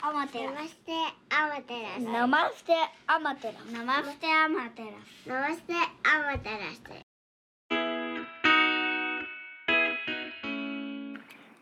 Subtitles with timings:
[0.00, 0.50] アマテラ。
[0.50, 0.92] ナマステ
[1.30, 2.72] アマテラスナマステ
[3.06, 3.54] アマテラ。
[3.78, 4.88] ナマステアマテラ
[5.24, 6.82] スナマステアマテラス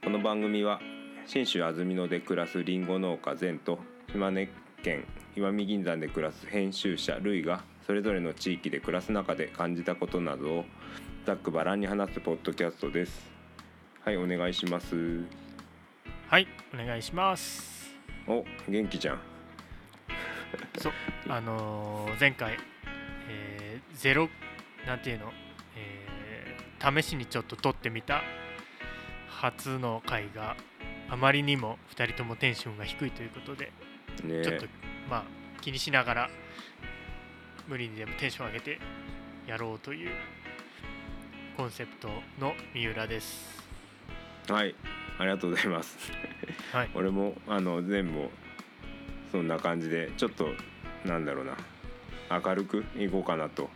[0.03, 0.81] この番組は
[1.27, 3.79] 信州安曇野で暮らすりんご農家善と
[4.11, 4.49] 島根
[4.83, 5.05] 県
[5.37, 10.65] 石見銀山で暮らす編集者ルイがそれぞれの地域で暮らす中で感じたことなどを
[11.27, 13.31] ざっくばらんに話すポッドキャストです。
[14.03, 15.21] はいお願いします。
[16.31, 17.80] はいお願いします
[18.31, 19.21] お元気じゃん。
[20.79, 20.93] そう
[21.29, 22.57] あのー前回、
[23.29, 24.29] えーゼロ
[24.87, 25.33] なんていうの、
[25.77, 28.23] えー試しにちょっと撮ってみた
[29.29, 30.57] 初の回が
[31.11, 33.71] あまりにも2人ともテンションが低いということで
[34.25, 34.67] ねちょっと
[35.11, 35.25] まあ
[35.61, 36.31] 気にしながら
[37.69, 38.79] 無理にでもテンション上げて
[39.47, 40.11] やろうという
[41.57, 42.09] コンセプト
[42.39, 43.70] の三浦です
[44.51, 44.75] はい。
[45.19, 45.97] ありがとうございます。
[46.73, 46.91] はい。
[46.95, 48.29] 俺もあの全部
[49.31, 50.49] そんな感じでちょっと
[51.05, 51.57] なんだろうな。
[52.43, 53.65] 明るくいこうかなと。
[53.65, 53.71] うん。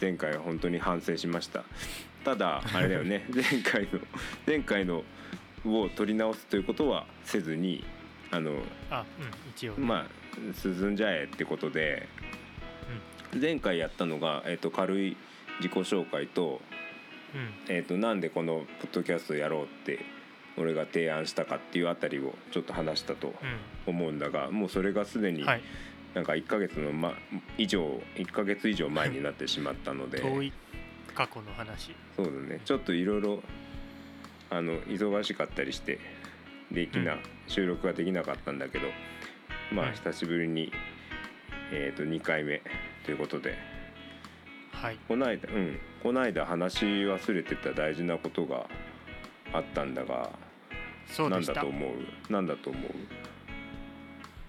[0.00, 1.64] 前回は本当に反省しました。
[2.24, 3.26] ただあれだよね。
[3.32, 4.00] 前回の
[4.46, 5.04] 前回の
[5.66, 7.84] を取り直すということはせずに
[8.30, 8.52] あの
[8.90, 12.08] あうん一応、まあ進んじゃえってことで
[13.40, 15.16] 前回やったのが、えっと軽い
[15.58, 16.60] 自己紹介と,、
[17.34, 17.74] うん。
[17.74, 20.04] えっとなんでこのポッドキャストやろうって
[20.56, 23.32] 俺が提案したかっていうあたりをちょっと話したとう
[23.86, 25.62] 思うんだがもうそれがすでにんはい。
[26.14, 27.14] なんか1ヶ月の、ま、
[27.58, 30.52] 以上1ヶ月以上前になってしまったので遠い
[31.14, 31.94] 過去の話。
[32.16, 32.60] そうだね。
[32.64, 33.42] ちょっといろいろ
[34.50, 35.98] あの忙しかったりして
[36.70, 37.20] できな、うん。
[37.48, 38.86] 収録ができなかったんだけど
[39.72, 39.92] まあうん。
[39.94, 40.72] 久しぶりに、
[41.72, 42.62] えー、と2回目
[43.04, 43.56] ということで。
[44.72, 44.98] はい。
[45.08, 45.80] この間うん。
[46.02, 48.66] この間話し忘れてた大事なことが
[49.52, 50.43] あったんだが何
[51.08, 51.54] そうでした。
[51.54, 51.90] だと思う？
[52.30, 52.92] 何だと思う？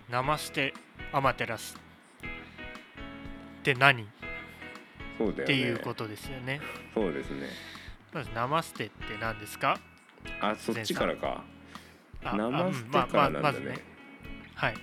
[0.10, 0.74] ナマステ
[1.12, 1.76] アマテラス。
[3.60, 4.04] って何？
[4.04, 4.06] っ
[5.18, 5.46] そうだよね。
[5.46, 6.62] ていうことですよね。
[6.94, 7.48] そうですね。
[8.14, 9.80] まずナマステって何ですか？
[10.42, 11.44] あそっちからか。
[12.24, 13.80] あナマステからなんだね,、まあまね。
[14.56, 14.74] はい。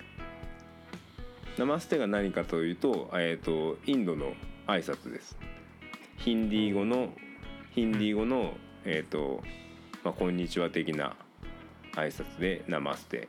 [1.57, 4.33] ナマステが何かというと,、えー、とインドの
[4.67, 5.37] 挨拶です。
[6.17, 7.13] ヒンディー語の
[7.71, 8.53] ヒンディー語の、
[8.85, 9.43] えーと
[10.03, 11.15] まあ、こんにちは的な
[11.95, 13.27] 挨拶でナマステ。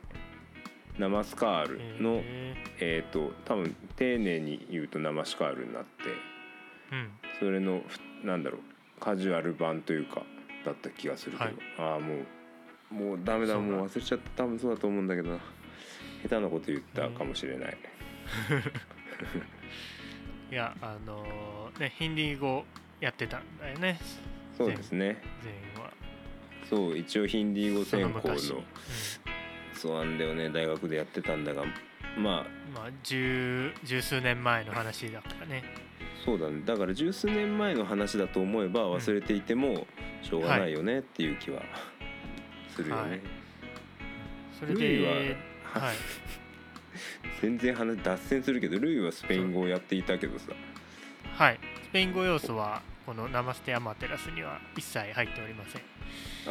[0.97, 7.09] ナマスカールの、ええっ、と多分丁寧に言うとナマシカールになってーうん。
[7.39, 8.61] それのふなんだろう
[8.99, 10.23] カジュアル版というか
[10.65, 11.53] だった気がするけど、はい。
[11.77, 12.15] ああも
[12.91, 14.43] うもうダメだもう忘れちゃった。
[14.43, 15.39] 多分そうだと思うんだけどな
[16.23, 17.77] 下手なこと言ったかもしれない、
[20.51, 22.65] いやあのーねヒンディー語
[22.99, 23.99] やってたんだよね。
[24.57, 25.21] そうですね。
[25.43, 25.84] 全員は。
[26.69, 28.51] そう一応ヒンディー語専攻の昔。
[28.51, 28.63] うん
[29.75, 31.63] そうなんだよね大学でやってたんだが
[32.17, 35.63] まあまあ十十数年前の話だからね。
[36.25, 39.85] そうだねだから十数年前の話だと思えば忘れていても
[40.23, 41.61] しょうがないよねっていう気は
[42.75, 43.21] するよね、はい
[44.57, 45.95] それルイはで、はい。
[47.41, 50.45] 全然話脱線するけどルイはスペイン語をやっていたけどさ
[51.33, 51.59] はい。
[51.83, 55.81] スペイン語要素はこのナマステアマテラスには一切入っておりません。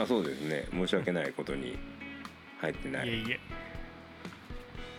[0.01, 1.77] あそうですね申し訳ないことに
[2.61, 3.41] 入ってないいえいえ。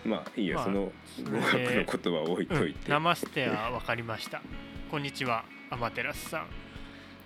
[0.03, 4.41] まあいいや、まあそのそ語学の言葉を置いといて、うん、ナマステは分かりました。
[4.91, 6.47] こんにちは、アマテラスさん。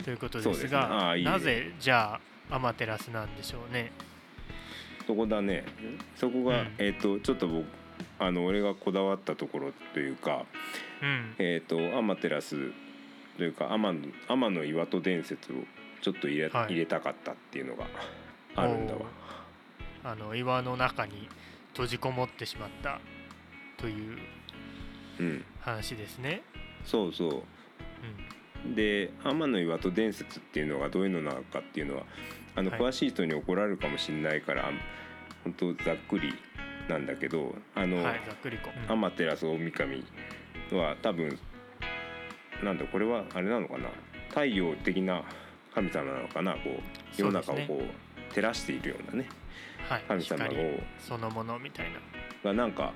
[0.04, 2.20] ということですが、あーいいねなぜじゃ
[2.50, 3.92] あアマテラスなんでしょうね。
[5.08, 5.66] そこだね
[6.16, 7.66] そこが、うんえっ、とちょっと僕
[8.20, 10.46] あの俺がこだわったところというか
[11.02, 11.36] うん。
[11.40, 12.72] えっ、とアマテラス
[13.40, 15.56] というか天の天の岩戸伝説を
[16.02, 16.74] ちょっと入れ,、はい。
[16.74, 17.86] 入れたかったっていうのが
[18.56, 19.00] あるんだわ。
[20.04, 21.30] あの岩の中に
[21.70, 23.00] 閉じこもってしまった
[23.78, 24.18] という
[25.20, 25.46] うん。
[25.62, 26.42] 話ですね。
[26.84, 27.44] そうそう。
[28.66, 28.76] うん。
[28.76, 32.04] で天の岩戸伝説っていうのがどういうのなのかっていうのは
[32.58, 32.80] あの、はい。
[32.82, 34.70] 詳しい人に怒られるかもしれないから
[35.46, 36.34] 本当ざっくり
[36.90, 38.69] なんだけどあの、はい、ざっくりこ。
[38.75, 38.90] う。
[38.90, 38.92] ん。
[38.92, 40.04] アマテラス大神
[40.74, 41.40] は多分
[42.64, 43.90] なんだこれはあれなのかな？
[44.30, 45.24] 太陽的な
[45.74, 46.54] 神様なのかな？
[46.54, 49.30] こう世の中をこう照らしているようなね。
[49.88, 52.00] はい、神様光をそのものみたいな。
[52.44, 52.94] がなんか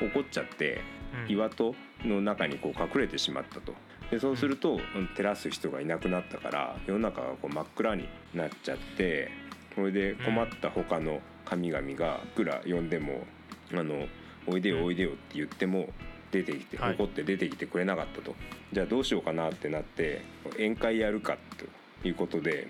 [0.00, 0.80] 怒っちゃって
[1.26, 1.32] うん。
[1.32, 1.74] 岩戸
[2.04, 3.74] の中にこう隠れてしまったと。
[4.10, 5.08] でそうすると、うん。
[5.14, 9.30] 照らす人がいなくなったから世の中がこう真っ暗になっちゃって
[9.74, 13.24] それで困った他の神々がいくら呼んでも
[13.72, 14.06] 「あの
[14.46, 15.88] おいでよおいでよ」って言っても
[16.30, 16.94] 出てきてはい。
[16.94, 18.34] 怒って出てきてくれなかったと、
[18.72, 20.22] じゃあどうしようかなってなって
[20.52, 21.36] 宴会やるか
[22.02, 22.68] ということで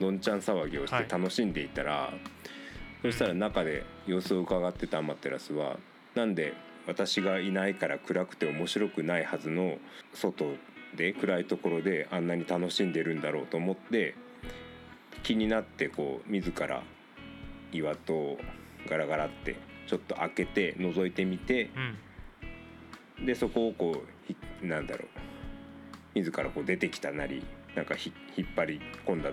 [0.00, 1.08] どんちゃん騒ぎをしてはい。
[1.08, 2.12] 楽しんでいたら、
[3.02, 5.78] そしたら中で様子を伺ってたアマテラスは
[6.14, 6.54] なんで
[6.86, 9.78] 私がいないから暗くて面白くないはずの
[10.12, 10.44] 外
[10.96, 14.14] で暗いところであんなに楽しんでるんだろうと思って
[15.22, 16.82] 気になってこう自ら
[17.72, 18.38] 岩戸を
[18.88, 19.56] ガラガラって
[19.86, 21.98] ちょっと開けて覗いてみてうん
[23.20, 25.08] でそこをこうひなんだろう
[26.14, 27.44] 自らこう出てきたなり
[27.74, 29.30] なんかひ引っ張り込んだ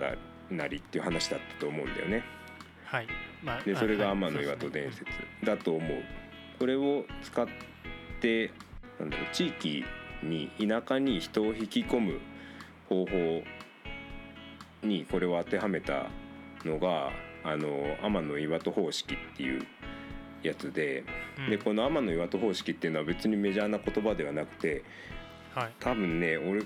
[0.50, 2.24] なりっていう話だったと思うんだよね。
[2.86, 3.08] はい
[3.44, 5.06] まあでそれがはい天の岩戸伝説
[5.44, 6.04] だと思う。
[6.60, 7.48] これを使っ
[8.20, 8.52] て
[9.00, 9.84] なんだろう地域
[10.24, 12.20] に田舎に人を引き込む
[12.88, 13.44] 方法
[14.84, 16.08] にこれを当てはめた
[16.66, 17.12] のが
[17.44, 19.66] あの天の岩戸方式っていう
[20.44, 21.04] やつで
[21.40, 21.50] うん。
[21.50, 24.84] でこの天の岩戸方式っていうのは別にメジャーな言葉ではなくて
[25.56, 25.72] はい。
[25.80, 26.62] 多分ね俺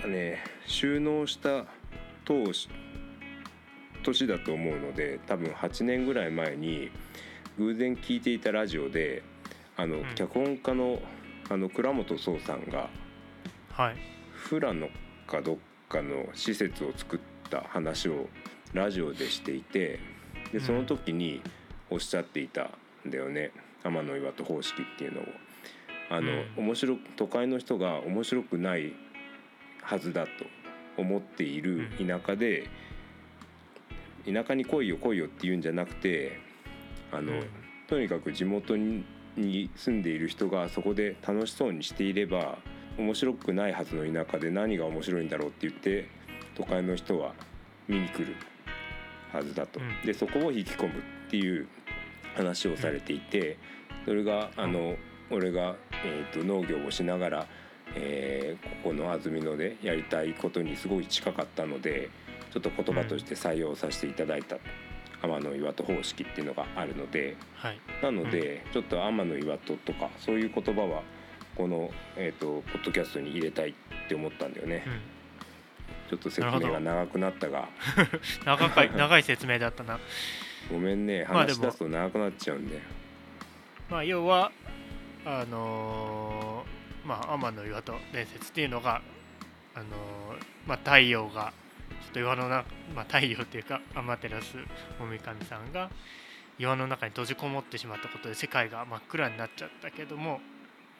[0.00, 1.64] がね収納した
[2.24, 2.68] 当時
[4.02, 6.90] 年だと思うので多分8年ぐらい前に
[7.58, 9.22] 偶然聞いていたラジオで
[9.76, 10.14] あの、ん。
[10.14, 11.00] 脚本家の
[11.48, 12.88] あの倉本壮さんが
[13.72, 13.96] はい。
[14.48, 14.88] 富良野
[15.26, 15.56] かどっ
[15.88, 17.20] かの施設を作っ
[17.50, 18.28] た話を
[18.72, 20.00] ラジオでしていて
[20.52, 21.40] でその時に
[21.90, 22.70] おっしゃっていたん
[23.10, 23.52] だよね。
[23.82, 25.24] 天の岩戸方式っていうのを。
[26.10, 26.64] あの、うん。
[26.66, 28.92] 面白都会の人が面白くない
[29.82, 30.30] はずだと。
[30.98, 32.06] 思っているうん。
[32.06, 32.68] 田舎で、
[34.24, 36.40] 田舎に来いよ来いよっていうんじゃなくて
[37.12, 37.46] あの、うん。
[37.86, 39.04] とにかく地元に
[39.36, 42.56] に住んでいる人がそこで楽しそうにしていれば
[42.96, 46.08] 面白くないはずの田舎で何が面白いんだろうって言って
[46.54, 47.34] 都会の人は
[47.86, 48.34] 見に来る
[49.30, 49.78] はずだと。
[49.78, 50.06] うん。
[50.06, 51.68] でそこを引き込むっていう
[52.36, 53.58] 話をされていて
[54.04, 54.96] それがあの、
[55.30, 55.74] 俺が、
[56.04, 57.46] えー、と農業をしながら、
[57.94, 62.10] えーここの安曇野でやりたいことにすごい近かったので
[62.52, 64.56] ちょっと言葉として採用させていただいた
[65.22, 67.80] 天の岩戸方式っていうのがあるのではい。
[68.02, 71.02] なので、ちょっと天の岩戸とかそういう言葉は
[71.56, 73.74] この、えー、とポッドキャストに入れたいっ
[74.08, 74.84] て思ったんだよね。
[74.86, 74.90] う。
[74.90, 74.92] ん。
[76.08, 77.68] ちょっと説明が長くなったが。
[78.44, 79.98] 長かい長い説明だったな
[80.70, 82.80] ごめんねまあでも話し出すと長くなっちゃうんだよ。
[83.90, 84.50] まあ要は
[85.24, 89.00] あのーまあ天の岩戸伝説っていうのが
[89.74, 89.88] あのー
[90.66, 91.52] まあ太陽が
[92.02, 94.28] ちょっと岩の中まあ太陽っていうか天照
[94.98, 95.90] 大神さんが
[96.58, 100.40] 岩の中に閉じこもってしまったことで世界が真っ暗になっちゃったけども、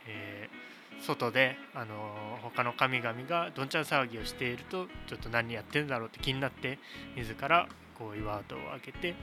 [0.07, 0.67] えー
[1.05, 6.79] 外で、あのー他の神々がどんちゃん騒ぎをしているとちょっと何やってんだろうって気になって
[7.17, 9.15] 自らこう岩戸を開けて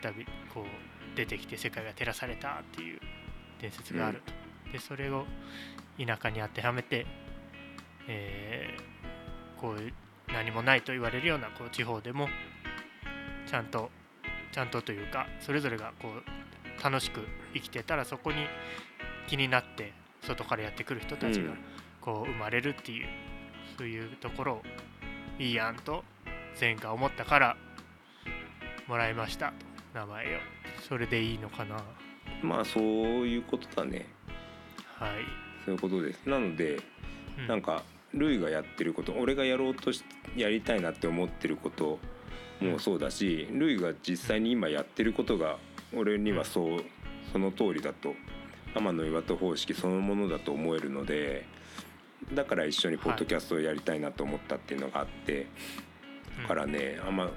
[0.00, 3.00] 再びこう出てきて世界が照らされたっていう
[3.60, 4.22] 伝説がある。
[4.24, 4.32] と、
[4.72, 5.24] でそれを
[5.98, 7.06] 田舎に当てはめて、
[8.08, 8.94] えー
[9.60, 9.92] こういう
[10.28, 12.28] 何もないと言われるようなこう地方でも
[13.46, 13.88] ちゃんと
[14.52, 17.20] ちゃんとというかそれぞれがこう楽しく
[17.54, 18.46] 生きてたらそこに
[19.26, 19.92] 気になって
[20.22, 21.58] 外からやってくる人たちがうん。
[22.00, 23.08] こう生まれるっていう、
[23.78, 24.62] そういうところを
[25.38, 26.04] いいやんと
[26.60, 27.56] 前回思ったから
[28.86, 29.54] もらいましたと
[29.94, 30.38] 名前を。
[30.88, 31.76] それでいいのかな。
[31.76, 31.84] はい
[32.42, 34.06] まあそういうことだね。
[35.64, 36.28] そういうことです。
[36.28, 36.80] なので
[37.38, 37.46] うん。
[37.46, 37.82] なんか
[38.14, 40.04] ルイがやってること俺がやろうとし
[40.36, 41.98] やりたいなって思ってること
[42.60, 45.58] もそうだしルイが実際に今やってることが
[45.94, 46.84] 俺にはそう
[47.32, 48.14] その通りだと
[48.74, 51.44] 天の岩戸方式そのものだと思えるので
[52.32, 55.46] だから一緒にポッドキャストをやりたいなと思ったっていうのがあって、
[56.40, 57.30] だからねあんま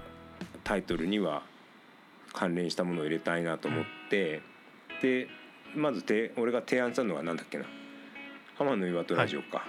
[0.63, 1.43] タイトルには
[2.38, 4.44] 関連したものを入れたいなと思って、
[5.01, 5.27] で
[5.75, 7.65] まずて俺が提案したのは何だっけな。
[8.60, 9.65] 天の岩戸ラジオか、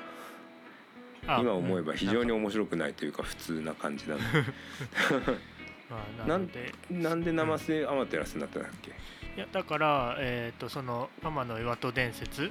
[1.27, 4.21] あ今思えば非常にうん面白くないというか普通な感じだな
[5.91, 8.91] まあ、なのでなんで生瀬アマテラスになったんだっけ？
[8.91, 8.95] い
[9.41, 12.51] やだから、えー、とその天の岩戸伝説っ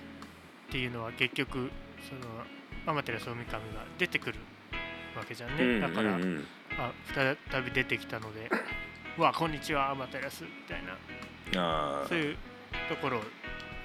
[0.72, 1.70] ていうのは結局
[2.02, 2.22] その
[2.88, 3.60] 天照大神が
[4.00, 4.40] 出てくる
[5.16, 6.16] わけじゃんね、だから、
[6.78, 8.52] あ再び出てきたので「う
[9.18, 10.94] わこんにちは天照」みたいな。
[11.62, 12.38] あそういう
[12.90, 13.22] ところを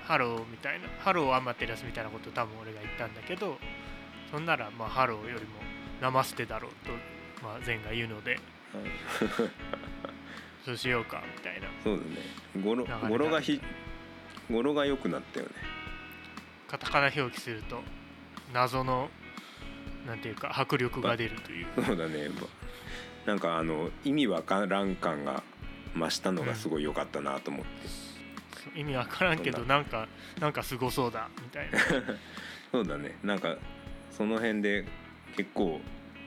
[0.05, 3.57] ハローみたいなハローアマテラスみたいなことを多分俺が言ったんだけど
[4.31, 5.61] そんならまあハローよりも
[6.01, 6.93] ナマステだろうと、
[7.43, 8.41] まあ、お前が言うので
[10.65, 11.69] そうしようかみたいな。
[11.83, 12.63] そうだね。
[12.63, 13.61] 語呂が語呂がひ
[14.51, 15.53] 語呂が良くなったよね。
[16.69, 17.81] カタカナ表記すると
[18.53, 19.09] 謎の
[20.07, 21.67] なんていうか迫力が出るという。
[21.85, 22.29] そうだね。
[22.29, 22.43] ま
[23.27, 25.43] なんかあの意味わからん感が
[25.97, 29.81] 増したのがすごい良かったなと思って、意味わからんけどな。
[29.81, 30.09] んか
[30.41, 31.79] なんかすごそうだみたいな。
[32.73, 33.19] そうだね。
[33.23, 33.57] なんか
[34.11, 34.85] その辺で
[35.37, 35.81] 結構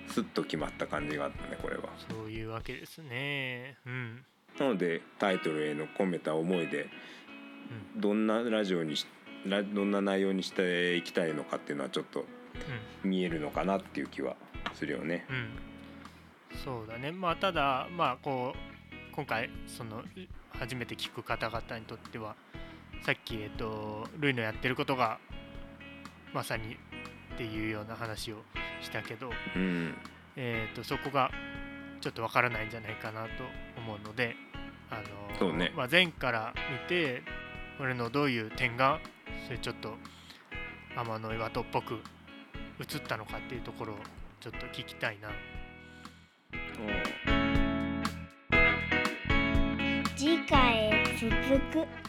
[0.08, 1.84] スッと決まった感じがあったねこれは。
[2.10, 3.78] そういうわけですね。
[3.86, 4.26] うん。
[4.60, 6.88] なのでタイトルへの込めた思いで
[7.98, 8.96] どんなラジオに
[9.74, 12.26] どんな内容にしていきたいのかっていうのはちょっと
[13.04, 14.36] 見えるのかなっていう気は
[14.74, 15.26] するよね。
[15.30, 15.50] うん、うん、
[16.64, 17.12] そうだね。
[17.12, 20.04] まあただまあこう今回その
[20.60, 22.36] 初めて聞く方々にとっては
[23.04, 25.20] さっきえっとルイのやってることが
[26.34, 26.76] まさに
[27.36, 28.38] っていうような話を
[28.82, 29.96] したけど、うん。
[30.38, 31.32] えー、とそこが
[32.02, 33.30] ちょっとわからないんじゃないかなと
[33.78, 34.36] 思うので、
[34.90, 35.02] あ
[35.42, 35.72] のね。
[35.76, 37.24] まあ、前から見て
[37.80, 39.00] 俺のどういう点が
[39.46, 39.96] それちょっと
[40.96, 42.00] 天の岩戸っぽく
[42.80, 43.98] 映ったのかっていうところを
[44.40, 45.30] ちょっと聞きたいな。
[50.16, 51.32] 次回へ続
[51.72, 52.05] く。